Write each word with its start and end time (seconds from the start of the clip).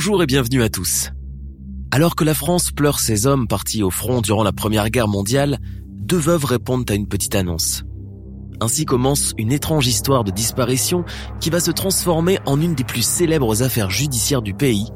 Bonjour 0.00 0.22
et 0.22 0.26
bienvenue 0.26 0.62
à 0.62 0.68
tous. 0.68 1.10
Alors 1.90 2.14
que 2.14 2.22
la 2.22 2.32
France 2.32 2.70
pleure 2.70 3.00
ses 3.00 3.26
hommes 3.26 3.48
partis 3.48 3.82
au 3.82 3.90
front 3.90 4.20
durant 4.20 4.44
la 4.44 4.52
Première 4.52 4.90
Guerre 4.90 5.08
mondiale, 5.08 5.58
deux 5.90 6.16
veuves 6.16 6.44
répondent 6.44 6.88
à 6.88 6.94
une 6.94 7.08
petite 7.08 7.34
annonce. 7.34 7.82
Ainsi 8.60 8.84
commence 8.84 9.34
une 9.38 9.50
étrange 9.50 9.88
histoire 9.88 10.22
de 10.22 10.30
disparition 10.30 11.04
qui 11.40 11.50
va 11.50 11.58
se 11.58 11.72
transformer 11.72 12.38
en 12.46 12.60
une 12.60 12.76
des 12.76 12.84
plus 12.84 13.02
célèbres 13.02 13.64
affaires 13.64 13.90
judiciaires 13.90 14.40
du 14.40 14.54
pays, 14.54 14.86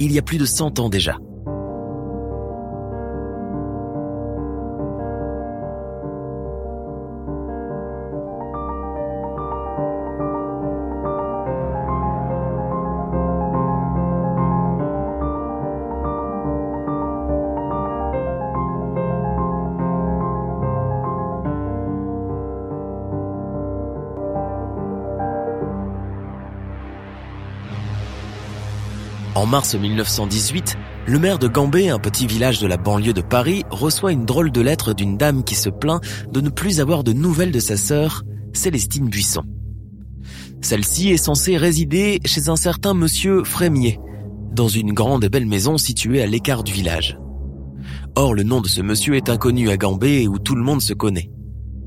il 0.00 0.10
y 0.10 0.18
a 0.18 0.22
plus 0.22 0.38
de 0.38 0.44
100 0.44 0.80
ans 0.80 0.88
déjà. 0.88 1.18
En 29.38 29.46
mars 29.46 29.76
1918, 29.76 30.76
le 31.06 31.18
maire 31.20 31.38
de 31.38 31.46
Gambé, 31.46 31.90
un 31.90 32.00
petit 32.00 32.26
village 32.26 32.58
de 32.58 32.66
la 32.66 32.76
banlieue 32.76 33.12
de 33.12 33.20
Paris, 33.20 33.62
reçoit 33.70 34.10
une 34.10 34.24
drôle 34.24 34.50
de 34.50 34.60
lettre 34.60 34.94
d'une 34.94 35.16
dame 35.16 35.44
qui 35.44 35.54
se 35.54 35.70
plaint 35.70 36.00
de 36.32 36.40
ne 36.40 36.48
plus 36.48 36.80
avoir 36.80 37.04
de 37.04 37.12
nouvelles 37.12 37.52
de 37.52 37.60
sa 37.60 37.76
sœur, 37.76 38.24
Célestine 38.52 39.08
Buisson. 39.08 39.44
Celle-ci 40.60 41.10
est 41.10 41.18
censée 41.18 41.56
résider 41.56 42.18
chez 42.24 42.48
un 42.48 42.56
certain 42.56 42.94
monsieur 42.94 43.44
Frémier, 43.44 44.00
dans 44.50 44.66
une 44.66 44.92
grande 44.92 45.22
et 45.22 45.28
belle 45.28 45.46
maison 45.46 45.78
située 45.78 46.20
à 46.20 46.26
l'écart 46.26 46.64
du 46.64 46.72
village. 46.72 47.16
Or, 48.16 48.34
le 48.34 48.42
nom 48.42 48.60
de 48.60 48.66
ce 48.66 48.80
monsieur 48.80 49.14
est 49.14 49.30
inconnu 49.30 49.70
à 49.70 49.76
Gambé 49.76 50.26
où 50.26 50.40
tout 50.40 50.56
le 50.56 50.64
monde 50.64 50.82
se 50.82 50.94
connaît. 50.94 51.30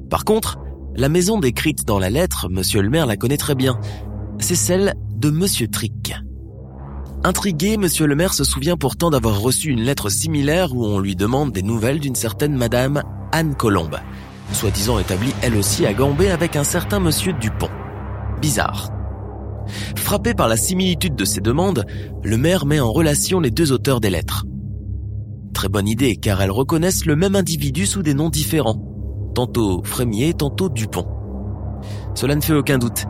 Par 0.10 0.24
contre, 0.24 0.58
la 0.96 1.10
maison 1.10 1.38
décrite 1.38 1.84
dans 1.84 2.00
la 2.00 2.12
lettre, 2.12 2.48
monsieur 2.50 2.82
le 2.82 2.90
maire 2.90 3.08
la 3.08 3.18
connaît 3.18 3.36
très 3.36 3.56
bien. 3.56 3.78
C'est 4.40 4.56
celle 4.56 4.94
de 5.18 5.30
monsieur 5.30 5.68
Trick. 5.68 6.14
Intrigué, 7.24 7.78
monsieur 7.78 8.08
le 8.08 8.16
maire 8.16 8.34
se 8.34 8.44
souvient 8.44 8.78
pourtant 8.78 9.12
d'avoir 9.12 9.40
reçu 9.40 9.70
une 9.70 9.82
lettre 9.82 10.10
similaire 10.10 10.74
où 10.74 10.84
on 10.84 10.98
lui 10.98 11.16
demande 11.16 11.52
des 11.52 11.62
nouvelles 11.62 12.00
d'une 12.00 12.16
certaine 12.16 12.56
madame 12.56 13.04
Anne 13.32 13.54
Colombe, 13.54 13.98
soi-disant 14.54 14.98
établie 14.98 15.32
elle 15.44 15.56
aussi 15.56 15.86
à 15.86 15.94
Gambé 15.94 16.32
avec 16.32 16.56
un 16.56 16.64
certain 16.64 17.00
monsieur 17.00 17.34
Dupont. 17.34 17.70
Bizarre. 18.42 18.90
Frappé 19.96 20.34
par 20.34 20.48
la 20.48 20.58
similitude 20.58 21.16
de 21.16 21.24
ces 21.24 21.42
demandes, 21.42 21.86
le 22.24 22.38
maire 22.38 22.66
met 22.66 22.80
en 22.80 22.92
relation 22.92 23.40
les 23.40 23.52
deux 23.52 23.72
auteurs 23.72 24.02
des 24.02 24.10
lettres. 24.10 24.46
Très 25.54 25.70
bonne 25.70 25.88
idée 25.88 26.16
car 26.16 26.42
elles 26.42 26.50
reconnaissent 26.50 27.06
le 27.06 27.16
même 27.16 27.36
individu 27.36 27.86
sous 27.86 28.02
des 28.02 28.16
noms 28.16 28.30
différents, 28.30 28.82
tantôt 29.36 29.84
Frémier, 29.84 30.34
tantôt 30.34 30.70
Dupont. 30.70 31.06
Cela 32.16 32.36
ne 32.36 32.42
fait 32.42 32.56
aucun 32.56 32.80
doute. 32.80 33.06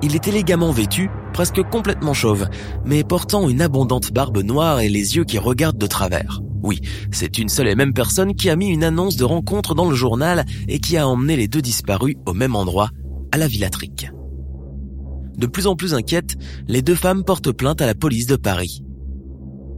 Il 0.00 0.14
est 0.14 0.26
élégamment 0.26 0.70
vêtu, 0.70 1.10
presque 1.32 1.62
complètement 1.62 2.14
chauve, 2.14 2.48
mais 2.84 3.04
portant 3.04 3.48
une 3.48 3.62
abondante 3.62 4.12
barbe 4.12 4.38
noire 4.38 4.80
et 4.80 4.88
les 4.88 5.16
yeux 5.16 5.24
qui 5.24 5.38
regardent 5.38 5.78
de 5.78 5.86
travers. 5.86 6.40
Oui, 6.62 6.80
c'est 7.10 7.38
une 7.38 7.48
seule 7.48 7.68
et 7.68 7.74
même 7.74 7.92
personne 7.92 8.34
qui 8.34 8.48
a 8.48 8.56
mis 8.56 8.68
une 8.68 8.84
annonce 8.84 9.16
de 9.16 9.24
rencontre 9.24 9.74
dans 9.74 9.88
le 9.88 9.96
journal 9.96 10.44
et 10.68 10.78
qui 10.78 10.96
a 10.96 11.08
emmené 11.08 11.36
les 11.36 11.48
deux 11.48 11.62
disparus 11.62 12.16
au 12.26 12.34
même 12.34 12.54
endroit, 12.54 12.90
à 13.32 13.38
la 13.38 13.48
Villatrique. 13.48 14.10
De 15.36 15.46
plus 15.46 15.66
en 15.66 15.74
plus 15.74 15.94
inquiète, 15.94 16.36
les 16.68 16.82
deux 16.82 16.94
femmes 16.94 17.24
portent 17.24 17.52
plainte 17.52 17.80
à 17.80 17.86
la 17.86 17.94
police 17.94 18.26
de 18.26 18.36
Paris. 18.36 18.82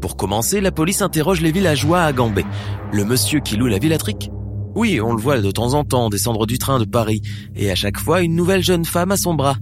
Pour 0.03 0.17
commencer, 0.17 0.61
la 0.61 0.73
police 0.73 1.01
interroge 1.01 1.41
les 1.41 1.53
villageois 1.53 2.03
à 2.03 2.13
Gambé. 2.13 2.45
Le 2.93 3.05
monsieur 3.05 3.41
qui 3.41 3.57
loue 3.57 3.69
la 3.69 3.79
Villatrique 3.79 4.31
Oui, 4.75 5.01
on 5.01 5.15
le 5.15 5.23
voit 5.23 5.41
de 5.41 5.51
temps 5.51 5.73
en 5.73 5.85
temps 5.85 6.11
descendre 6.11 6.45
du 6.47 6.59
train 6.59 6.79
de 6.79 6.85
Paris, 6.85 7.23
et 7.55 7.71
à 7.71 7.75
chaque 7.75 7.99
fois 7.99 8.21
une 8.21 8.35
nouvelle 8.35 8.63
jeune 8.63 8.85
femme 8.85 9.13
à 9.13 9.17
son 9.17 9.33
bras. 9.33 9.57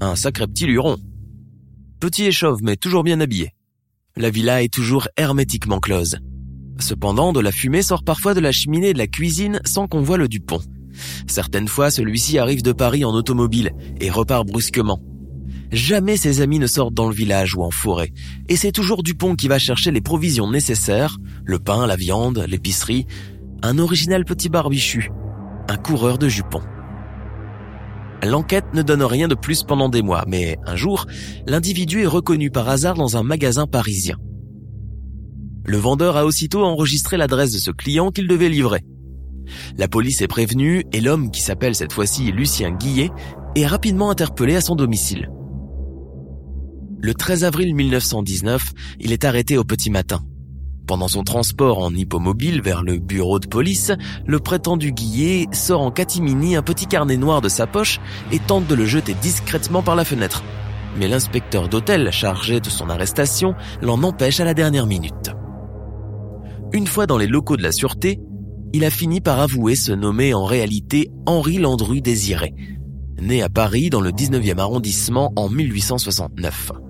Un 0.00 0.16
sacré 0.16 0.48
petit 0.48 0.66
luron. 0.66 0.96
Petit 1.98 2.24
et 2.24 2.32
chauve, 2.32 2.60
mais 2.62 2.76
toujours 2.76 3.04
bien 3.04 3.20
habillé. 3.20 3.52
La 4.16 4.28
villa 4.28 4.62
est 4.62 4.72
toujours 4.72 5.08
hermétiquement 5.16 5.80
close. 5.80 6.18
Cependant, 6.78 7.32
de 7.32 7.40
la 7.40 7.52
fumée 7.52 7.80
sort 7.80 8.04
parfois 8.04 8.34
de 8.34 8.40
la 8.40 8.52
cheminée 8.52 8.92
de 8.92 8.98
la 8.98 9.06
cuisine 9.06 9.60
sans 9.64 9.88
qu'on 9.88 10.02
voie 10.02 10.18
le 10.18 10.28
Dupont. 10.28 10.60
Certaines 11.26 11.68
fois, 11.68 11.90
celui-ci 11.90 12.38
arrive 12.38 12.62
de 12.62 12.72
Paris 12.72 13.04
en 13.04 13.14
automobile 13.14 13.72
et 13.98 14.10
repart 14.10 14.46
brusquement. 14.46 15.00
Jamais 15.72 16.18
ses 16.18 16.42
amis 16.42 16.58
ne 16.58 16.66
sortent 16.66 16.94
dans 16.94 17.08
le 17.08 17.14
village 17.14 17.56
ou 17.56 17.62
en 17.62 17.70
forêt, 17.70 18.12
et 18.48 18.56
c'est 18.56 18.72
toujours 18.72 19.02
Dupont 19.02 19.34
qui 19.34 19.48
va 19.48 19.58
chercher 19.58 19.90
les 19.90 20.02
provisions 20.02 20.50
nécessaires, 20.50 21.16
le 21.44 21.58
pain, 21.58 21.86
la 21.86 21.96
viande, 21.96 22.44
l'épicerie, 22.46 23.06
un 23.62 23.78
original 23.78 24.26
petit 24.26 24.50
barbichu, 24.50 25.10
un 25.68 25.76
coureur 25.76 26.18
de 26.18 26.28
jupons. 26.28 26.62
L'enquête 28.22 28.66
ne 28.74 28.82
donne 28.82 29.02
rien 29.02 29.28
de 29.28 29.34
plus 29.34 29.62
pendant 29.62 29.88
des 29.88 30.02
mois, 30.02 30.24
mais 30.26 30.58
un 30.66 30.76
jour, 30.76 31.06
l'individu 31.46 32.02
est 32.02 32.06
reconnu 32.06 32.50
par 32.50 32.68
hasard 32.68 32.94
dans 32.94 33.16
un 33.16 33.22
magasin 33.22 33.66
parisien. 33.66 34.16
Le 35.64 35.76
vendeur 35.76 36.16
a 36.16 36.24
aussitôt 36.24 36.64
enregistré 36.64 37.16
l'adresse 37.16 37.52
de 37.52 37.58
ce 37.58 37.70
client 37.70 38.10
qu'il 38.10 38.28
devait 38.28 38.48
livrer. 38.48 38.82
La 39.76 39.88
police 39.88 40.22
est 40.22 40.28
prévenue 40.28 40.84
et 40.92 41.00
l'homme, 41.00 41.30
qui 41.30 41.40
s'appelle 41.40 41.74
cette 41.74 41.92
fois-ci 41.92 42.32
Lucien 42.32 42.70
Guillet, 42.70 43.10
est 43.54 43.66
rapidement 43.66 44.10
interpellé 44.10 44.56
à 44.56 44.60
son 44.60 44.76
domicile. 44.76 45.30
Le 47.00 47.14
13 47.14 47.44
avril 47.44 47.74
1919, 47.74 48.72
il 49.00 49.12
est 49.12 49.24
arrêté 49.24 49.58
au 49.58 49.64
petit 49.64 49.90
matin. 49.90 50.22
Pendant 50.86 51.08
son 51.08 51.24
transport 51.24 51.80
en 51.80 51.92
hippomobile 51.92 52.62
vers 52.62 52.84
le 52.84 52.98
bureau 52.98 53.40
de 53.40 53.48
police, 53.48 53.90
le 54.24 54.38
prétendu 54.38 54.92
Guillet 54.92 55.48
sort 55.50 55.80
en 55.80 55.90
catimini 55.90 56.54
un 56.54 56.62
petit 56.62 56.86
carnet 56.86 57.16
noir 57.16 57.40
de 57.40 57.48
sa 57.48 57.66
poche 57.66 57.98
et 58.30 58.38
tente 58.38 58.68
de 58.68 58.74
le 58.76 58.86
jeter 58.86 59.14
discrètement 59.14 59.82
par 59.82 59.96
la 59.96 60.04
fenêtre. 60.04 60.44
Mais 60.96 61.08
l'inspecteur 61.08 61.68
d'hôtel 61.68 62.12
chargé 62.12 62.60
de 62.60 62.70
son 62.70 62.88
arrestation 62.88 63.56
l'en 63.82 64.00
empêche 64.04 64.38
à 64.38 64.44
la 64.44 64.54
dernière 64.54 64.86
minute. 64.86 65.32
Une 66.72 66.86
fois 66.86 67.06
dans 67.06 67.18
les 67.18 67.26
locaux 67.26 67.56
de 67.56 67.64
la 67.64 67.72
sûreté, 67.72 68.20
il 68.72 68.84
a 68.84 68.90
fini 68.90 69.20
par 69.20 69.40
avouer 69.40 69.74
se 69.74 69.92
nommer 69.92 70.34
en 70.34 70.44
réalité 70.44 71.10
Henri 71.26 71.58
Landru 71.58 72.00
Désiré, 72.00 72.54
né 73.20 73.42
à 73.42 73.48
Paris 73.48 73.90
dans 73.90 74.00
le 74.00 74.10
19e 74.10 74.58
arrondissement 74.58 75.32
en 75.34 75.48
1869. 75.48 76.85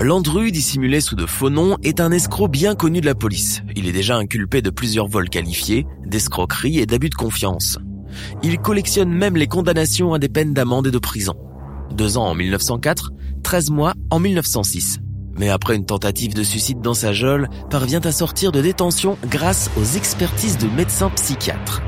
Landru, 0.00 0.50
dissimulé 0.50 1.00
sous 1.00 1.14
de 1.14 1.24
faux 1.24 1.50
noms, 1.50 1.76
est 1.82 2.00
un 2.00 2.10
escroc 2.10 2.48
bien 2.48 2.74
connu 2.74 3.00
de 3.00 3.06
la 3.06 3.14
police. 3.14 3.62
Il 3.76 3.88
est 3.88 3.92
déjà 3.92 4.16
inculpé 4.16 4.60
de 4.60 4.70
plusieurs 4.70 5.06
vols 5.06 5.30
qualifiés, 5.30 5.86
d'escroquerie 6.04 6.78
et 6.78 6.86
d'abus 6.86 7.10
de 7.10 7.14
confiance. 7.14 7.78
Il 8.42 8.58
collectionne 8.58 9.10
même 9.10 9.36
les 9.36 9.46
condamnations 9.46 10.12
à 10.12 10.18
des 10.18 10.28
peines 10.28 10.52
d'amende 10.52 10.88
et 10.88 10.90
de 10.90 10.98
prison. 10.98 11.34
Deux 11.92 12.18
ans 12.18 12.26
en 12.26 12.34
1904, 12.34 13.12
13 13.42 13.70
mois 13.70 13.94
en 14.10 14.18
1906. 14.18 14.98
Mais 15.38 15.48
après 15.48 15.76
une 15.76 15.86
tentative 15.86 16.34
de 16.34 16.42
suicide 16.42 16.80
dans 16.80 16.94
sa 16.94 17.12
geôle, 17.12 17.48
parvient 17.70 18.00
à 18.00 18.12
sortir 18.12 18.52
de 18.52 18.60
détention 18.60 19.16
grâce 19.28 19.70
aux 19.78 19.96
expertises 19.96 20.58
de 20.58 20.68
médecins 20.68 21.10
psychiatres. 21.10 21.82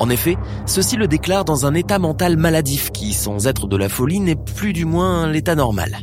En 0.00 0.10
effet, 0.10 0.36
ceux-ci 0.66 0.96
le 0.96 1.08
déclarent 1.08 1.44
dans 1.44 1.66
un 1.66 1.74
état 1.74 1.98
mental 1.98 2.36
maladif 2.36 2.90
qui, 2.90 3.14
sans 3.14 3.46
être 3.46 3.68
de 3.68 3.76
la 3.76 3.88
folie, 3.88 4.20
n'est 4.20 4.36
plus 4.36 4.72
du 4.72 4.84
moins 4.84 5.26
l'état 5.26 5.54
normal. 5.54 5.98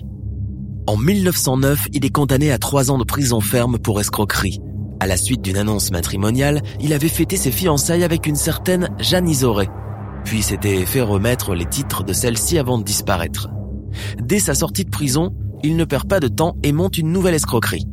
En 0.89 0.97
1909, 0.97 1.89
il 1.93 2.03
est 2.03 2.09
condamné 2.09 2.51
à 2.51 2.57
trois 2.57 2.89
ans 2.89 2.97
de 2.97 3.03
prison 3.03 3.41
ferme 3.41 3.77
pour 3.77 3.99
escroquerie. 3.99 4.59
À 4.99 5.05
la 5.05 5.17
suite 5.17 5.43
d'une 5.43 5.57
annonce 5.57 5.91
matrimoniale, 5.91 6.63
il 6.81 6.93
avait 6.93 7.09
fêté 7.09 7.37
ses 7.37 7.51
fiançailles 7.51 8.03
avec 8.03 8.25
une 8.25 8.35
certaine 8.35 8.89
Jeanne 8.97 9.29
Isoré, 9.29 9.69
puis 10.25 10.41
s'était 10.41 10.83
fait 10.87 11.03
remettre 11.03 11.53
les 11.53 11.67
titres 11.67 12.03
de 12.03 12.11
celle-ci 12.11 12.57
avant 12.57 12.79
de 12.79 12.83
disparaître. 12.83 13.49
Dès 14.19 14.39
sa 14.39 14.55
sortie 14.55 14.83
de 14.83 14.89
prison, 14.89 15.35
il 15.61 15.75
ne 15.75 15.85
perd 15.85 16.09
pas 16.09 16.19
de 16.19 16.27
temps 16.27 16.55
et 16.63 16.71
monte 16.71 16.97
une 16.97 17.11
nouvelle 17.11 17.35
escroquerie. 17.35 17.85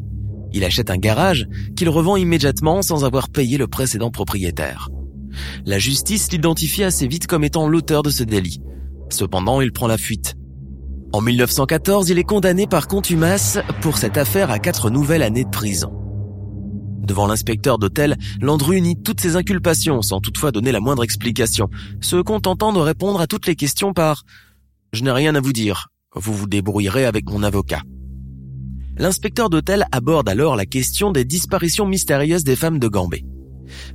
Il 0.55 0.65
achète 0.65 0.89
un 0.89 0.97
garage 0.97 1.47
qu'il 1.77 1.91
revend 1.91 2.17
immédiatement 2.17 2.81
sans 2.81 3.05
avoir 3.05 3.29
payé 3.29 3.59
le 3.59 3.67
précédent 3.67 4.11
propriétaire. 4.11 4.89
La 5.67 5.79
justice 5.79 6.33
l'identifie 6.33 6.83
assez 6.83 7.07
vite 7.07 7.27
comme 7.27 7.45
étant 7.45 7.69
l'auteur 7.69 8.03
de 8.03 8.09
ce 8.09 8.23
délit. 8.23 8.63
Cependant, 9.11 9.61
il 9.61 9.71
prend 9.71 9.87
la 9.87 9.99
fuite. 9.99 10.35
En 11.12 11.20
1914, 11.20 12.11
il 12.11 12.19
est 12.19 12.25
condamné 12.25 12.67
par 12.67 12.88
contumace 12.88 13.58
pour 13.81 13.97
cette 13.97 14.19
affaire 14.19 14.50
à 14.50 14.58
quatre 14.58 14.91
nouvelles 14.91 15.23
années 15.23 15.44
de 15.44 15.50
prison. 15.50 15.93
Devant 17.06 17.29
l'inspecteur 17.29 17.79
d'hôtel, 17.79 18.17
Landru 18.41 18.81
nie 18.81 19.00
toutes 19.00 19.20
ses 19.20 19.37
inculpations 19.37 20.03
sans 20.03 20.20
toutefois 20.20 20.50
donner 20.50 20.73
la 20.73 20.81
moindre 20.81 21.05
explication, 21.05 21.69
se 22.00 22.17
contentant 22.17 22.73
de 22.73 22.81
répondre 22.81 23.20
à 23.20 23.29
toutes 23.29 23.47
les 23.47 23.55
questions 23.55 23.93
par⁇ 23.93 24.19
Je 24.93 25.05
n'ai 25.05 25.12
rien 25.12 25.37
à 25.37 25.41
vous 25.41 25.53
dire, 25.53 25.88
vous 26.14 26.35
vous 26.35 26.49
débrouillerez 26.49 27.05
avec 27.05 27.31
mon 27.31 27.44
avocat⁇ 27.44 27.82
L'inspecteur 28.99 29.50
d'hôtel 29.50 29.87
aborde 29.93 30.29
alors 30.29 30.56
la 30.56 30.67
question 30.67 31.12
des 31.12 31.25
disparitions 31.25 31.87
mystérieuses 31.87 32.44
des 32.44 32.56
femmes 32.56 32.81
de 32.81 32.88
Gambé. 32.88 33.25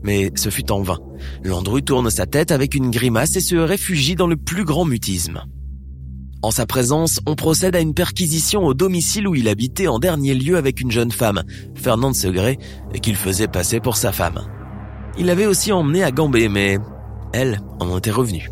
Mais 0.03 0.31
ce 0.35 0.49
fut 0.49 0.71
en 0.71 0.81
vain. 0.81 0.99
Landru 1.43 1.83
tourne 1.83 2.09
sa 2.09 2.25
tête 2.25 2.51
avec 2.51 2.75
une 2.75 2.91
grimace 2.91 3.35
et 3.35 3.41
se 3.41 3.55
réfugie 3.55 4.15
dans 4.15 4.27
le 4.27 4.37
plus 4.37 4.63
grand 4.63 4.85
mutisme. 4.85 5.43
En 6.43 6.49
sa 6.49 6.65
présence, 6.65 7.19
on 7.27 7.35
procède 7.35 7.75
à 7.75 7.81
une 7.81 7.93
perquisition 7.93 8.65
au 8.65 8.73
domicile 8.73 9.27
où 9.27 9.35
il 9.35 9.47
habitait 9.47 9.87
en 9.87 9.99
dernier 9.99 10.33
lieu 10.33 10.57
avec 10.57 10.81
une 10.81 10.89
jeune 10.89 11.11
femme, 11.11 11.43
Fernande 11.75 12.15
Segré, 12.15 12.57
qu'il 13.03 13.15
faisait 13.15 13.47
passer 13.47 13.79
pour 13.79 13.95
sa 13.95 14.11
femme. 14.11 14.41
Il 15.19 15.27
l'avait 15.27 15.45
aussi 15.45 15.71
emmené 15.71 16.03
à 16.03 16.11
Gambé, 16.11 16.49
mais 16.49 16.79
elle 17.31 17.61
en 17.79 17.95
était 17.95 18.09
revenue. 18.09 18.49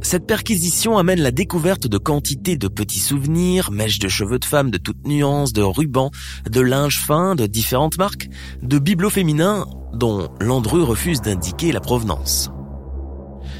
Cette 0.00 0.26
perquisition 0.26 0.96
amène 0.96 1.20
la 1.20 1.32
découverte 1.32 1.88
de 1.88 1.98
quantités 1.98 2.56
de 2.56 2.68
petits 2.68 3.00
souvenirs, 3.00 3.72
mèches 3.72 3.98
de 3.98 4.08
cheveux 4.08 4.38
de 4.38 4.44
femmes 4.44 4.70
de 4.70 4.78
toutes 4.78 5.06
nuances, 5.06 5.52
de 5.52 5.62
rubans, 5.62 6.10
de 6.48 6.60
linge 6.60 6.98
fin 6.98 7.34
de 7.34 7.46
différentes 7.46 7.98
marques, 7.98 8.28
de 8.62 8.78
bibelots 8.78 9.10
féminins 9.10 9.66
dont 9.92 10.28
Landru 10.40 10.82
refuse 10.82 11.20
d'indiquer 11.20 11.72
la 11.72 11.80
provenance. 11.80 12.50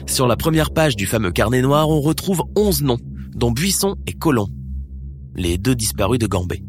Sur 0.06 0.26
la 0.26 0.36
première 0.36 0.72
page 0.72 0.96
du 0.96 1.06
fameux 1.06 1.30
carnet 1.30 1.62
noir, 1.62 1.88
on 1.88 2.00
retrouve 2.00 2.42
11 2.56 2.82
noms, 2.82 2.98
dont 3.34 3.50
Buisson 3.50 3.96
et 4.06 4.12
Colomb, 4.12 4.48
les 5.34 5.58
deux 5.58 5.74
disparus 5.74 6.18
de 6.18 6.26
Gambé. 6.26 6.62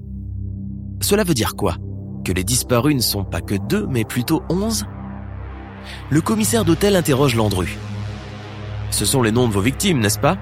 Cela 1.02 1.24
veut 1.24 1.34
dire 1.34 1.56
quoi? 1.56 1.78
Que 2.24 2.32
les 2.32 2.44
disparus 2.44 2.96
ne 2.96 3.02
sont 3.02 3.26
pas 3.26 3.42
que 3.42 3.56
deux, 3.56 3.86
mais 3.88 4.06
plutôt 4.06 4.42
onze? 4.50 4.86
Le 6.10 6.22
commissaire 6.22 6.64
d'hôtel 6.64 6.96
interroge 6.96 7.36
Landru. 7.36 7.78
Ce 8.92 9.06
sont 9.06 9.22
les 9.22 9.32
noms 9.32 9.48
de 9.48 9.54
vos 9.54 9.62
victimes, 9.62 10.00
n'est-ce 10.00 10.20
pas? 10.20 10.38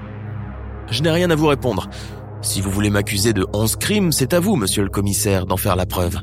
Je 0.90 1.02
n'ai 1.02 1.10
rien 1.10 1.30
à 1.30 1.34
vous 1.34 1.46
répondre. 1.46 1.88
Si 2.42 2.60
vous 2.60 2.70
voulez 2.70 2.90
m'accuser 2.90 3.32
de 3.32 3.46
onze 3.52 3.76
crimes, 3.76 4.12
c'est 4.12 4.34
à 4.34 4.40
vous, 4.40 4.56
monsieur 4.56 4.82
le 4.82 4.90
commissaire, 4.90 5.46
d'en 5.46 5.56
faire 5.56 5.76
la 5.76 5.86
preuve. 5.86 6.20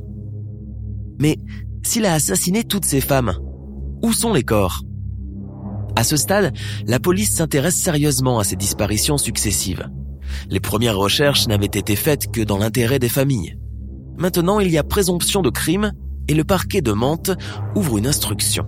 Mais 1.19 1.37
s'il 1.83 2.05
a 2.05 2.13
assassiné 2.13 2.63
toutes 2.63 2.85
ces 2.85 3.01
femmes, 3.01 3.33
où 4.03 4.13
sont 4.13 4.33
les 4.33 4.43
corps? 4.43 4.81
À 5.99 6.03
ce 6.03 6.17
stade, 6.17 6.53
la 6.87 6.99
police 6.99 7.35
s'intéresse 7.35 7.75
sérieusement 7.75 8.39
à 8.39 8.43
ces 8.43 8.55
disparitions 8.55 9.17
successives. 9.17 9.89
Les 10.49 10.59
premières 10.59 10.97
recherches 10.97 11.47
n'avaient 11.47 11.65
été 11.65 11.95
faites 11.95 12.31
que 12.31 12.41
dans 12.41 12.57
l'intérêt 12.57 12.99
des 12.99 13.09
familles. 13.09 13.57
Maintenant, 14.17 14.59
il 14.59 14.69
y 14.69 14.77
a 14.77 14.83
présomption 14.83 15.41
de 15.41 15.49
crime 15.49 15.91
et 16.29 16.33
le 16.33 16.43
parquet 16.43 16.81
de 16.81 16.93
Mantes 16.93 17.31
ouvre 17.75 17.97
une 17.97 18.07
instruction. 18.07 18.65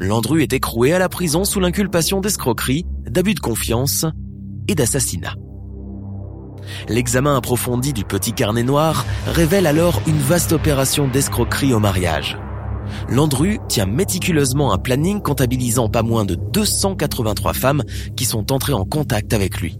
Landru 0.00 0.42
est 0.42 0.52
écroué 0.52 0.92
à 0.92 0.98
la 0.98 1.08
prison 1.08 1.44
sous 1.44 1.60
l'inculpation 1.60 2.20
d'escroquerie, 2.20 2.86
d'abus 3.06 3.34
de 3.34 3.40
confiance 3.40 4.06
et 4.68 4.74
d'assassinat. 4.74 5.34
L'examen 6.88 7.36
approfondi 7.36 7.92
du 7.92 8.04
petit 8.04 8.32
carnet 8.32 8.62
noir 8.62 9.04
révèle 9.26 9.66
alors 9.66 10.00
une 10.06 10.18
vaste 10.18 10.52
opération 10.52 11.08
d'escroquerie 11.08 11.74
au 11.74 11.78
mariage. 11.78 12.38
Landru 13.08 13.58
tient 13.68 13.86
méticuleusement 13.86 14.72
un 14.72 14.78
planning 14.78 15.20
comptabilisant 15.20 15.88
pas 15.88 16.02
moins 16.02 16.24
de 16.24 16.34
283 16.34 17.52
femmes 17.52 17.82
qui 18.16 18.24
sont 18.24 18.52
entrées 18.52 18.72
en 18.72 18.84
contact 18.84 19.32
avec 19.32 19.60
lui. 19.60 19.78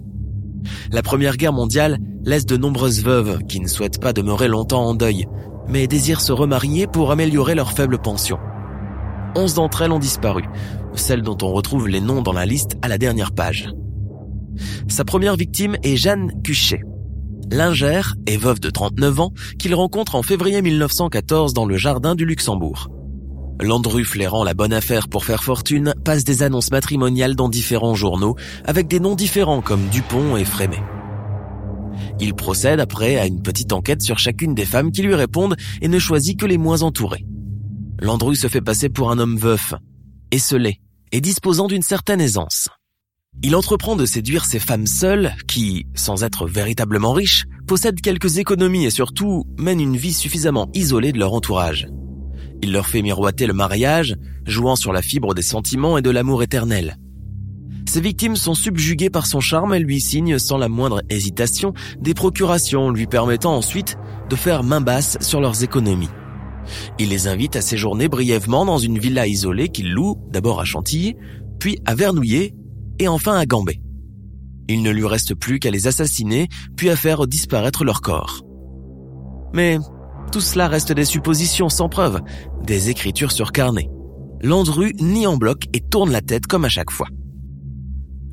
La 0.93 1.03
Première 1.03 1.37
Guerre 1.37 1.53
mondiale 1.53 1.99
laisse 2.25 2.47
de 2.47 2.57
nombreuses 2.57 3.03
veuves 3.03 3.39
qui 3.49 3.61
ne 3.61 3.69
souhaitent 3.69 4.01
pas 4.01 4.13
demeurer 4.13 4.49
longtemps 4.49 4.85
en 4.85 4.95
deuil, 4.95 5.27
mais 5.69 5.87
désirent 5.87 6.21
se 6.21 6.33
remarier 6.33 6.87
pour 6.87 7.11
améliorer 7.11 7.55
leur 7.55 7.73
faible 7.73 7.99
pension. 7.99 8.39
Onze 9.37 9.55
d'entre 9.55 9.83
elles 9.83 9.93
ont 9.93 9.99
disparu, 9.99 10.45
celles 10.95 11.23
dont 11.23 11.37
on 11.43 11.53
retrouve 11.53 11.89
les 11.89 12.01
noms 12.01 12.23
dans 12.23 12.33
la 12.33 12.47
liste 12.47 12.77
à 12.83 12.89
la 12.89 12.99
dernière 12.99 13.33
page. 13.33 13.71
Sa 14.89 15.05
première 15.05 15.37
victime 15.37 15.77
est 15.83 15.97
Jeanne 15.97 16.33
Cuchet, 16.43 16.83
lingère 17.53 18.15
et 18.27 18.37
veuve 18.37 18.61
de 18.61 18.71
39 18.71 19.21
ans 19.21 19.33
qu'il 19.59 19.75
rencontre 19.75 20.15
en 20.15 20.23
février 20.23 20.61
1914 20.63 21.55
dans 21.55 21.67
le 21.67 21.77
jardin 21.77 22.15
du 22.15 22.25
Luxembourg. 22.25 22.89
Landru 23.61 24.05
flairant 24.05 24.45
la 24.45 24.55
bonne 24.55 24.73
affaire 24.73 25.09
pour 25.09 25.25
faire 25.25 25.43
fortune 25.43 25.95
passe 26.05 26.23
des 26.23 26.43
annonces 26.43 26.71
matrimoniales 26.71 27.35
dans 27.35 27.49
différents 27.49 27.95
journaux 27.95 28.37
avec 28.65 28.87
des 28.87 29.01
noms 29.01 29.17
différents 29.17 29.63
comme 29.63 29.89
Dupont 29.89 30.37
et 30.37 30.45
Frémé. 30.45 30.79
Il 32.21 32.35
procède 32.35 32.79
après 32.79 33.17
à 33.17 33.27
une 33.27 33.43
petite 33.43 33.73
enquête 33.73 34.03
sur 34.03 34.19
chacune 34.19 34.55
des 34.55 34.65
femmes 34.65 34.93
qui 34.93 35.03
lui 35.03 35.15
répondent 35.15 35.57
et 35.81 35.89
ne 35.89 35.99
choisit 35.99 36.39
que 36.39 36.47
les 36.47 36.59
moins 36.59 36.83
entourées. 36.83 37.25
Landru 38.01 38.37
se 38.37 38.47
fait 38.47 38.61
passer 38.61 38.89
pour 38.89 39.11
un 39.11 39.19
homme 39.19 39.37
veuf, 39.37 39.75
esselé 40.31 40.81
et 41.11 41.21
disposant 41.21 41.67
d'une 41.67 41.83
certaine 41.83 42.21
aisance. 42.21 42.69
Il 43.43 43.57
entreprend 43.57 43.97
de 43.97 44.07
séduire 44.07 44.45
ces 44.45 44.59
femmes 44.59 44.87
seules 44.87 45.35
qui, 45.47 45.87
sans 45.95 46.23
être 46.23 46.47
véritablement 46.47 47.13
riches, 47.13 47.45
possèdent 47.67 48.01
quelques 48.01 48.39
économies 48.39 48.87
et 48.87 48.91
surtout 48.91 49.45
mènent 49.59 49.81
une 49.81 49.97
vie 49.97 50.13
suffisamment 50.13 50.69
isolée 50.75 51.13
de 51.13 51.19
leur 51.19 51.33
entourage. 51.33 51.89
Il 52.63 52.73
leur 52.73 52.87
fait 52.87 53.03
miroiter 53.03 53.47
le 53.47 53.53
mariage, 53.53 54.17
jouant 54.47 54.77
sur 54.77 54.93
la 54.93 55.03
fibre 55.03 55.35
des 55.35 55.43
sentiments 55.43 55.99
et 55.99 56.03
de 56.03 56.11
l'amour 56.11 56.43
éternel. 56.43 56.99
Ses 57.89 58.01
victimes 58.03 58.37
sont 58.37 58.55
subjuguées 58.55 59.09
par 59.09 59.27
son 59.27 59.41
charme 59.41 59.73
et 59.73 59.79
lui 59.79 60.01
signent 60.01 60.39
sans 60.39 60.59
la 60.59 60.69
moindre 60.69 61.03
hésitation 61.09 61.73
des 62.01 62.13
procurations 62.13 62.91
lui 62.91 63.07
permettant 63.07 63.57
ensuite 63.57 63.97
de 64.29 64.37
faire 64.37 64.63
main 64.63 64.83
basse 64.83 65.17
sur 65.21 65.41
leurs 65.41 65.65
économies. 65.65 66.11
Il 66.99 67.09
les 67.09 67.29
invite 67.29 67.57
à 67.57 67.63
séjourner 67.63 68.09
brièvement 68.09 68.67
dans 68.67 68.77
une 68.77 68.99
villa 68.99 69.27
isolée 69.27 69.71
qu'il 69.71 69.91
loue 69.91 70.17
d'abord 70.31 70.61
à 70.61 70.67
Chantilly, 70.67 71.17
puis 71.59 71.79
à 71.87 71.95
Vernouillet 71.95 72.55
et 72.99 73.09
enfin 73.09 73.39
à 73.39 73.47
Gambé. 73.47 73.81
Il 74.69 74.83
ne 74.83 74.91
lui 74.91 75.07
reste 75.07 75.35
plus 75.35 75.59
qu'à 75.59 75.71
les 75.71 75.87
assassiner, 75.87 76.49
puis 76.77 76.91
à 76.91 76.97
faire 76.97 77.27
disparaître 77.27 77.85
leur 77.85 78.03
corps. 78.03 78.43
Mais 79.55 79.79
tout 80.29 80.41
cela 80.41 80.69
reste 80.69 80.93
des 80.93 81.05
suppositions 81.05 81.69
sans 81.69 81.89
preuve, 81.89 82.21
des 82.63 82.91
écritures 82.91 83.33
sur 83.33 83.53
carnet. 83.53 83.89
Landru 84.41 84.93
nie 85.01 85.27
en 85.27 85.37
bloc 85.37 85.65
et 85.73 85.81
tourne 85.81 86.13
la 86.13 86.21
tête 86.21 86.47
comme 86.47 86.65
à 86.65 86.69
chaque 86.69 86.91
fois. 86.91 87.09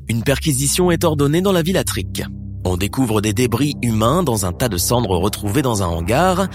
Une 0.08 0.22
perquisition 0.22 0.90
est 0.90 1.04
ordonnée 1.04 1.40
dans 1.40 1.52
la 1.52 1.62
villatrique. 1.62 2.22
On 2.64 2.76
découvre 2.76 3.20
des 3.20 3.32
débris 3.32 3.74
humains 3.82 4.22
dans 4.22 4.46
un 4.46 4.52
tas 4.52 4.68
de 4.68 4.76
cendres 4.76 5.16
retrouvés 5.16 5.62
dans 5.62 5.82
un 5.82 5.86
hangar, 5.86 6.48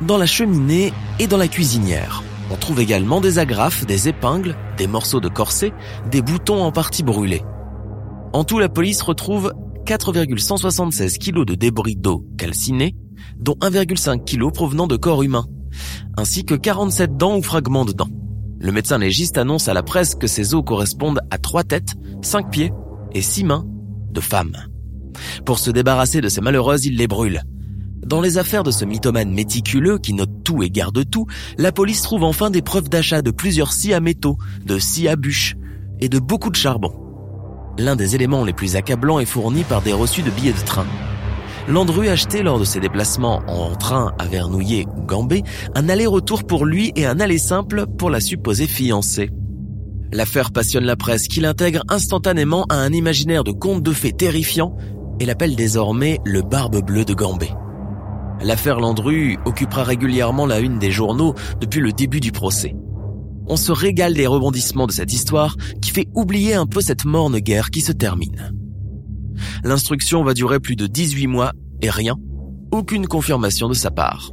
dans 0.00 0.16
la 0.16 0.26
cheminée 0.26 0.92
et 1.18 1.26
dans 1.26 1.36
la 1.36 1.48
cuisinière. 1.48 2.22
On 2.50 2.56
trouve 2.56 2.80
également 2.80 3.20
des 3.20 3.38
agrafes, 3.38 3.84
des 3.86 4.08
épingles, 4.08 4.56
des 4.78 4.86
morceaux 4.86 5.20
de 5.20 5.28
corset, 5.28 5.72
des 6.10 6.22
boutons 6.22 6.62
en 6.62 6.72
partie 6.72 7.02
brûlés. 7.02 7.42
En 8.32 8.44
tout, 8.44 8.58
la 8.58 8.68
police 8.68 9.02
retrouve 9.02 9.52
4,176 9.86 11.18
kg 11.18 11.44
de 11.44 11.54
débris 11.54 11.96
d'eau 11.96 12.24
calcinés, 12.36 12.94
dont 13.38 13.56
1,5 13.60 14.24
kg 14.24 14.52
provenant 14.52 14.86
de 14.86 14.96
corps 14.96 15.22
humains, 15.22 15.46
ainsi 16.16 16.44
que 16.44 16.54
47 16.54 17.16
dents 17.16 17.36
ou 17.36 17.42
fragments 17.42 17.84
de 17.84 17.92
dents. 17.92 18.10
Le 18.60 18.72
médecin 18.72 18.98
légiste 18.98 19.38
annonce 19.38 19.68
à 19.68 19.74
la 19.74 19.82
presse 19.82 20.14
que 20.14 20.26
ces 20.26 20.54
os 20.54 20.64
correspondent 20.64 21.20
à 21.30 21.38
trois 21.38 21.62
têtes, 21.62 21.94
cinq 22.22 22.50
pieds 22.50 22.72
et 23.12 23.22
six 23.22 23.44
mains 23.44 23.66
de 24.10 24.20
femmes. 24.20 24.56
Pour 25.44 25.58
se 25.58 25.70
débarrasser 25.70 26.20
de 26.20 26.28
ces 26.28 26.40
malheureuses, 26.40 26.86
il 26.86 26.96
les 26.96 27.06
brûle. 27.06 27.42
Dans 28.04 28.20
les 28.20 28.38
affaires 28.38 28.62
de 28.62 28.70
ce 28.70 28.84
mythomane 28.84 29.32
méticuleux 29.32 29.98
qui 29.98 30.12
note 30.12 30.42
tout 30.42 30.62
et 30.62 30.70
garde 30.70 31.08
tout, 31.08 31.26
la 31.56 31.72
police 31.72 32.02
trouve 32.02 32.24
enfin 32.24 32.50
des 32.50 32.62
preuves 32.62 32.88
d'achat 32.88 33.22
de 33.22 33.30
plusieurs 33.30 33.72
scies 33.72 33.92
à 33.92 34.00
métaux, 34.00 34.38
de 34.64 34.78
scies 34.78 35.08
à 35.08 35.16
bûches 35.16 35.56
et 36.00 36.08
de 36.08 36.18
beaucoup 36.18 36.50
de 36.50 36.56
charbon. 36.56 36.92
L'un 37.78 37.96
des 37.96 38.14
éléments 38.14 38.44
les 38.44 38.52
plus 38.52 38.76
accablants 38.76 39.20
est 39.20 39.24
fourni 39.24 39.62
par 39.62 39.82
des 39.82 39.92
reçus 39.92 40.22
de 40.22 40.30
billets 40.30 40.52
de 40.52 40.64
train. 40.64 40.86
Landru 41.68 42.08
achetait 42.08 42.42
lors 42.42 42.58
de 42.58 42.64
ses 42.64 42.80
déplacements 42.80 43.42
en 43.46 43.76
train 43.76 44.14
à 44.18 44.24
Vernouillet 44.24 44.86
ou 44.96 45.02
Gambé 45.02 45.42
un 45.74 45.90
aller-retour 45.90 46.44
pour 46.44 46.64
lui 46.64 46.92
et 46.96 47.04
un 47.04 47.20
aller 47.20 47.36
simple 47.36 47.84
pour 47.98 48.08
la 48.08 48.20
supposée 48.20 48.66
fiancée. 48.66 49.28
L'affaire 50.10 50.50
passionne 50.50 50.84
la 50.84 50.96
presse 50.96 51.28
qui 51.28 51.40
l'intègre 51.40 51.82
instantanément 51.90 52.64
à 52.70 52.76
un 52.76 52.90
imaginaire 52.90 53.44
de 53.44 53.52
conte 53.52 53.82
de 53.82 53.92
fées 53.92 54.14
terrifiant 54.14 54.78
et 55.20 55.26
l'appelle 55.26 55.56
désormais 55.56 56.20
le 56.24 56.40
Barbe 56.40 56.82
Bleue 56.82 57.04
de 57.04 57.12
Gambé. 57.12 57.50
L'affaire 58.40 58.80
Landru 58.80 59.36
occupera 59.44 59.84
régulièrement 59.84 60.46
la 60.46 60.60
une 60.60 60.78
des 60.78 60.90
journaux 60.90 61.34
depuis 61.60 61.80
le 61.80 61.92
début 61.92 62.20
du 62.20 62.32
procès. 62.32 62.74
On 63.46 63.56
se 63.56 63.72
régale 63.72 64.14
des 64.14 64.26
rebondissements 64.26 64.86
de 64.86 64.92
cette 64.92 65.12
histoire 65.12 65.54
qui 65.82 65.90
fait 65.90 66.08
oublier 66.14 66.54
un 66.54 66.66
peu 66.66 66.80
cette 66.80 67.04
morne 67.04 67.38
guerre 67.40 67.70
qui 67.70 67.82
se 67.82 67.92
termine. 67.92 68.54
L'instruction 69.64 70.24
va 70.24 70.34
durer 70.34 70.60
plus 70.60 70.76
de 70.76 70.86
18 70.86 71.26
mois 71.26 71.52
et 71.82 71.90
rien, 71.90 72.16
aucune 72.72 73.06
confirmation 73.06 73.68
de 73.68 73.74
sa 73.74 73.90
part. 73.90 74.32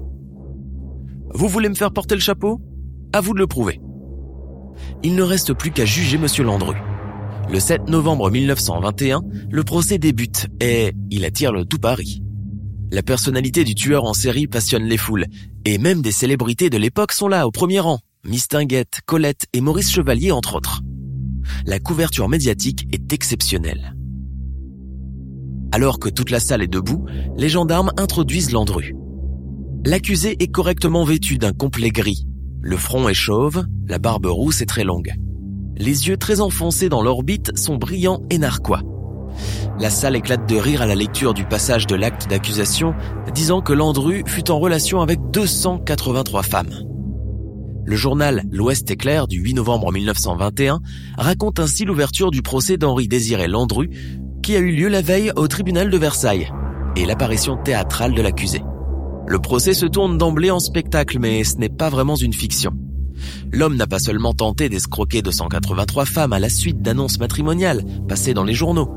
Vous 1.33 1.47
voulez 1.47 1.69
me 1.69 1.75
faire 1.75 1.91
porter 1.91 2.15
le 2.15 2.21
chapeau? 2.21 2.61
À 3.13 3.21
vous 3.21 3.33
de 3.33 3.39
le 3.39 3.47
prouver. 3.47 3.79
il 5.03 5.15
ne 5.15 5.23
reste 5.23 5.53
plus 5.53 5.71
qu'à 5.71 5.85
juger 5.85 6.17
Monsieur 6.17 6.43
Landru. 6.43 6.75
Le 7.49 7.59
7 7.59 7.89
novembre 7.89 8.31
1921, 8.31 9.21
le 9.49 9.63
procès 9.63 9.97
débute 9.97 10.47
et 10.59 10.93
il 11.11 11.25
attire 11.25 11.51
le 11.51 11.65
tout 11.65 11.77
Paris. 11.77 12.23
La 12.91 13.03
personnalité 13.03 13.63
du 13.63 13.75
tueur 13.75 14.03
en 14.05 14.13
série 14.13 14.47
passionne 14.47 14.83
les 14.83 14.97
foules, 14.97 15.25
et 15.65 15.77
même 15.77 16.01
des 16.01 16.11
célébrités 16.11 16.69
de 16.69 16.77
l'époque 16.77 17.11
sont 17.11 17.27
là 17.27 17.47
au 17.47 17.51
premier 17.51 17.79
rang, 17.79 17.99
Mistinguette, 18.25 19.01
Colette 19.05 19.45
et 19.53 19.61
Maurice 19.61 19.91
Chevalier 19.91 20.31
entre 20.31 20.55
autres. 20.55 20.81
La 21.65 21.79
couverture 21.79 22.29
médiatique 22.29 22.87
est 22.91 23.13
exceptionnelle. 23.13 23.95
Alors 25.75 25.99
que 25.99 26.07
toute 26.07 26.29
la 26.29 26.39
salle 26.39 26.61
est 26.61 26.71
debout, 26.71 27.05
les 27.35 27.49
gendarmes 27.49 27.91
introduisent 27.97 28.53
Landru. 28.53 28.95
L'accusé 29.83 30.37
est 30.41 30.47
correctement 30.47 31.03
vêtu 31.03 31.37
d'un 31.37 31.51
complet 31.51 31.89
gris. 31.89 32.25
Le 32.61 32.77
front 32.77 33.09
est 33.09 33.13
chauve, 33.13 33.65
la 33.85 33.99
barbe 33.99 34.27
rousse 34.27 34.61
est 34.61 34.67
très 34.67 34.85
longue. 34.85 35.11
Les 35.75 36.07
yeux 36.07 36.15
très 36.15 36.39
enfoncés 36.39 36.87
dans 36.87 37.01
l'orbite 37.01 37.57
sont 37.57 37.75
brillants 37.75 38.21
et 38.29 38.37
narquois. 38.37 38.83
La 39.77 39.89
salle 39.89 40.15
éclate 40.15 40.47
de 40.47 40.55
rire 40.55 40.81
à 40.81 40.85
la 40.85 40.95
lecture 40.95 41.33
du 41.33 41.43
passage 41.43 41.87
de 41.87 41.95
l'acte 41.95 42.29
d'accusation, 42.29 42.93
disant 43.33 43.59
que 43.59 43.73
Landru 43.73 44.23
fut 44.27 44.49
en 44.51 44.59
relation 44.59 45.01
avec 45.01 45.19
283 45.33 46.43
femmes. 46.43 46.71
Le 47.87 47.97
journal 47.97 48.43
L'Ouest 48.49 48.89
éclair 48.89 49.27
du 49.27 49.41
8 49.41 49.55
novembre 49.55 49.91
1921 49.91 50.79
raconte 51.17 51.59
ainsi 51.59 51.83
l'ouverture 51.83 52.31
du 52.31 52.41
procès 52.41 52.77
d'Henri 52.77 53.09
Désiré 53.09 53.49
Landru, 53.49 53.89
qui 54.45 54.55
a 54.55 54.59
eu 54.59 54.69
lieu 54.69 54.89
la 54.89 55.01
veille 55.01 55.31
au 55.35 55.47
tribunal 55.47 55.89
de 55.89 55.97
Versailles, 55.97 56.51
et 56.95 57.07
l'apparition 57.07 57.57
théâtrale 57.57 58.13
de 58.13 58.21
l'accusé. 58.21 58.61
Le 59.25 59.39
procès 59.39 59.73
se 59.73 59.87
tourne 59.87 60.19
d'emblée 60.19 60.51
en 60.51 60.59
spectacle, 60.59 61.17
mais 61.17 61.43
ce 61.43 61.57
n'est 61.57 61.67
pas 61.67 61.89
vraiment 61.89 62.15
une 62.15 62.31
fiction. 62.31 62.71
L'homme 63.51 63.75
n'a 63.75 63.87
pas 63.87 63.97
seulement 63.97 64.33
tenté 64.33 64.69
d'escroquer 64.69 65.23
283 65.23 66.05
femmes 66.05 66.33
à 66.33 66.37
la 66.37 66.49
suite 66.49 66.79
d'annonces 66.83 67.17
matrimoniales 67.17 67.83
passées 68.07 68.35
dans 68.35 68.43
les 68.43 68.53
journaux, 68.53 68.93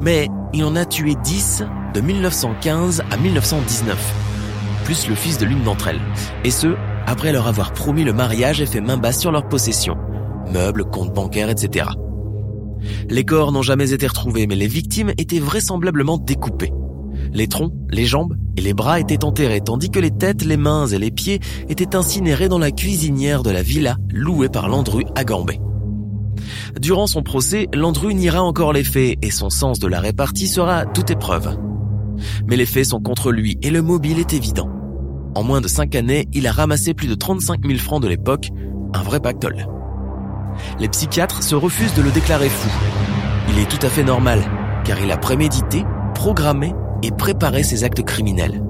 mais 0.00 0.28
il 0.52 0.62
en 0.62 0.76
a 0.76 0.84
tué 0.84 1.16
10 1.24 1.64
de 1.92 2.00
1915 2.00 3.02
à 3.10 3.16
1919, 3.16 3.98
plus 4.84 5.08
le 5.08 5.16
fils 5.16 5.38
de 5.38 5.44
l'une 5.44 5.64
d'entre 5.64 5.88
elles, 5.88 6.02
et 6.44 6.52
ce, 6.52 6.76
après 7.08 7.32
leur 7.32 7.48
avoir 7.48 7.72
promis 7.72 8.04
le 8.04 8.12
mariage 8.12 8.60
et 8.60 8.66
fait 8.66 8.80
main 8.80 8.96
basse 8.96 9.18
sur 9.18 9.32
leurs 9.32 9.48
possessions, 9.48 9.96
meubles, 10.52 10.84
comptes 10.84 11.12
bancaires, 11.12 11.50
etc. 11.50 11.86
Les 13.08 13.24
corps 13.24 13.52
n'ont 13.52 13.62
jamais 13.62 13.92
été 13.92 14.06
retrouvés, 14.06 14.46
mais 14.46 14.56
les 14.56 14.66
victimes 14.66 15.12
étaient 15.18 15.38
vraisemblablement 15.38 16.18
découpées. 16.18 16.72
Les 17.32 17.48
troncs, 17.48 17.72
les 17.90 18.06
jambes 18.06 18.36
et 18.56 18.60
les 18.60 18.74
bras 18.74 19.00
étaient 19.00 19.24
enterrés, 19.24 19.60
tandis 19.60 19.90
que 19.90 20.00
les 20.00 20.10
têtes, 20.10 20.44
les 20.44 20.56
mains 20.56 20.86
et 20.86 20.98
les 20.98 21.10
pieds 21.10 21.40
étaient 21.68 21.96
incinérés 21.96 22.48
dans 22.48 22.58
la 22.58 22.70
cuisinière 22.70 23.42
de 23.42 23.50
la 23.50 23.62
villa 23.62 23.96
louée 24.12 24.48
par 24.48 24.68
Landru 24.68 25.04
à 25.14 25.24
Gambé. 25.24 25.60
Durant 26.80 27.06
son 27.06 27.22
procès, 27.22 27.68
Landru 27.72 28.14
niera 28.14 28.42
encore 28.42 28.72
les 28.72 28.84
faits 28.84 29.18
et 29.22 29.30
son 29.30 29.50
sens 29.50 29.78
de 29.78 29.86
la 29.86 30.00
répartie 30.00 30.48
sera 30.48 30.84
toute 30.86 31.10
épreuve. 31.10 31.56
Mais 32.46 32.56
les 32.56 32.66
faits 32.66 32.86
sont 32.86 33.00
contre 33.00 33.32
lui 33.32 33.58
et 33.62 33.70
le 33.70 33.82
mobile 33.82 34.18
est 34.18 34.32
évident. 34.32 34.68
En 35.34 35.42
moins 35.42 35.60
de 35.60 35.68
cinq 35.68 35.94
années, 35.96 36.28
il 36.32 36.46
a 36.46 36.52
ramassé 36.52 36.94
plus 36.94 37.08
de 37.08 37.14
35 37.14 37.66
000 37.66 37.78
francs 37.78 38.02
de 38.02 38.08
l'époque, 38.08 38.50
un 38.92 39.02
vrai 39.02 39.20
pactole. 39.20 39.66
Les 40.78 40.88
psychiatres 40.88 41.42
se 41.42 41.54
refusent 41.54 41.94
de 41.94 42.02
le 42.02 42.10
déclarer 42.10 42.48
fou. 42.48 42.68
Il 43.50 43.58
est 43.58 43.68
tout 43.68 43.84
à 43.84 43.88
fait 43.88 44.04
normal, 44.04 44.40
car 44.84 45.00
il 45.00 45.10
a 45.10 45.16
prémédité, 45.16 45.84
programmé 46.14 46.74
et 47.02 47.10
préparé 47.10 47.62
ses 47.62 47.84
actes 47.84 48.02
criminels. 48.02 48.62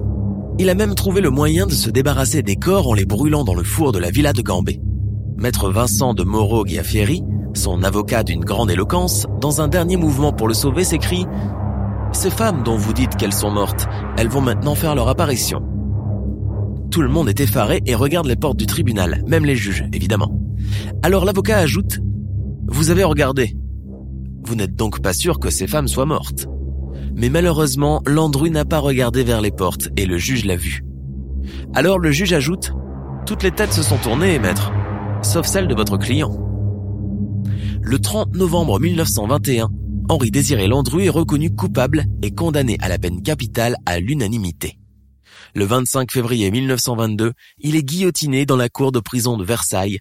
Il 0.59 0.71
a 0.71 0.75
même 0.75 0.95
trouvé 0.95 1.21
le 1.21 1.31
moyen 1.31 1.67
de 1.67 1.73
se 1.73 1.91
débarrasser 1.91 2.43
des 2.43 2.57
corps 2.57 2.88
en 2.88 2.95
les 2.95 3.07
brûlant 3.07 3.45
dans 3.45 3.55
le 3.55 3.64
four 3.64 3.93
de 3.93 3.99
la 3.99 4.11
villa 4.11 4.33
de 4.33 4.43
Gambé. 4.43 4.81
Maître 5.37 5.69
Vincent 5.71 6.14
de 6.14 6.23
Moreau 6.23 6.64
Guiaffieri, 6.64 7.25
son 7.55 7.83
avocat 7.83 8.23
d'une 8.23 8.45
grande 8.45 8.71
éloquence, 8.71 9.26
dans 9.41 9.61
un 9.61 9.69
dernier 9.69 9.97
mouvement 9.97 10.33
pour 10.33 10.49
le 10.49 10.55
sauver, 10.55 10.85
s'écrie 10.85 11.26
Ces 12.12 12.31
femmes 12.31 12.62
dont 12.62 12.76
vous 12.76 12.93
dites 12.93 13.17
qu'elles 13.17 13.33
sont 13.33 13.50
mortes, 13.50 13.87
elles 14.17 14.29
vont 14.29 14.41
maintenant 14.41 14.75
faire 14.75 14.95
leur 14.95 15.09
apparition. 15.09 15.61
Tout 16.91 17.03
le 17.03 17.09
monde 17.09 17.29
est 17.29 17.41
effaré 17.41 17.83
et 17.87 17.97
regarde 17.97 18.26
les 18.26 18.37
portes 18.37 18.57
du 18.57 18.67
tribunal, 18.67 19.25
même 19.26 19.45
les 19.45 19.57
juges, 19.57 19.85
évidemment. 19.93 20.44
Alors 21.02 21.25
l'avocat 21.25 21.59
ajoute 21.59 22.00
Vous 22.66 22.90
avez 22.90 23.04
regardé. 23.04 23.56
Vous 24.44 24.54
n'êtes 24.54 24.75
donc 24.76 25.00
pas 25.00 25.12
sûr 25.12 25.38
que 25.38 25.50
ces 25.50 25.66
femmes 25.66 25.88
soient 25.88 26.06
mortes. 26.06 26.47
Mais 27.16 27.28
malheureusement, 27.28 28.02
Landru 28.06 28.50
n'a 28.50 28.64
pas 28.64 28.78
regardé 28.78 29.25
vers 29.25 29.40
les 29.40 29.50
portes 29.50 29.88
et 29.97 30.06
le 30.06 30.18
juge 30.18 30.44
l'a 30.44 30.56
vu. 30.56 30.85
Alors 31.75 31.99
le 31.99 32.11
juge 32.11 32.33
ajoute 32.33 32.73
Toutes 33.26 33.42
les 33.42 33.52
têtes 33.52 33.73
se 33.73 33.83
sont 33.83 33.99
tournées, 33.99 34.38
maître, 34.38 34.73
sauf 35.23 35.47
celle 35.47 35.68
de 35.68 35.75
votre 35.75 35.97
client. 35.97 36.37
Le 37.83 37.99
30 37.99 38.35
novembre 38.35 38.80
1921, 38.80 39.68
Henri 40.09 40.30
Désiré 40.30 40.66
Landru 40.66 41.04
est 41.04 41.11
reconnu 41.11 41.54
coupable 41.54 42.04
et 42.23 42.30
condamné 42.30 42.76
à 42.80 42.88
la 42.88 42.99
peine 42.99 43.23
capitale 43.23 43.76
à 43.87 44.00
l'unanimité. 44.00 44.78
Le 45.54 45.64
25 45.64 46.11
février 46.11 46.50
1922, 46.50 47.33
il 47.59 47.76
est 47.76 47.83
guillotiné 47.83 48.47
dans 48.47 48.56
la 48.56 48.68
cour 48.68 48.90
de 48.90 49.00
prison 49.00 49.37
de 49.37 49.44
Versailles, 49.44 50.00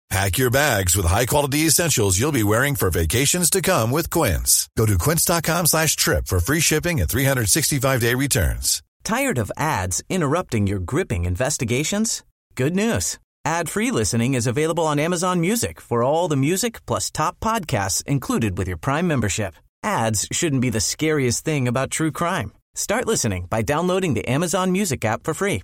Pack 0.11 0.37
your 0.37 0.51
bags 0.51 0.97
with 0.97 1.05
high-quality 1.05 1.59
essentials 1.59 2.19
you'll 2.19 2.33
be 2.33 2.43
wearing 2.43 2.75
for 2.75 2.89
vacations 2.89 3.49
to 3.49 3.61
come 3.61 3.91
with 3.91 4.09
Quince. 4.09 4.67
Go 4.77 4.85
to 4.85 4.97
quince.com 4.97 5.67
slash 5.67 5.95
trip 5.95 6.27
for 6.27 6.41
free 6.41 6.59
shipping 6.59 6.99
and 6.99 7.09
365-day 7.09 8.13
returns. 8.15 8.83
Tired 9.05 9.37
of 9.37 9.53
ads 9.55 10.03
interrupting 10.09 10.67
your 10.67 10.79
gripping 10.79 11.23
investigations? 11.23 12.25
Good 12.55 12.75
news. 12.75 13.19
Ad-free 13.45 13.91
listening 13.91 14.33
is 14.33 14.47
available 14.47 14.85
on 14.85 14.99
Amazon 14.99 15.39
Music 15.39 15.79
for 15.79 16.03
all 16.03 16.27
the 16.27 16.35
music 16.35 16.85
plus 16.85 17.09
top 17.09 17.39
podcasts 17.39 18.03
included 18.05 18.57
with 18.57 18.67
your 18.67 18.75
Prime 18.75 19.07
membership. 19.07 19.53
Ads 19.81 20.27
shouldn't 20.29 20.61
be 20.61 20.69
the 20.69 20.81
scariest 20.81 21.45
thing 21.45 21.69
about 21.69 21.89
true 21.89 22.11
crime. 22.11 22.51
Start 22.75 23.07
listening 23.07 23.45
by 23.45 23.61
downloading 23.61 24.13
the 24.13 24.27
Amazon 24.27 24.73
Music 24.73 25.05
app 25.05 25.23
for 25.23 25.33
free 25.33 25.63